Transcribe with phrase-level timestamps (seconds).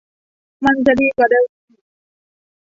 [0.65, 1.47] มันจะดีกว่าเดิม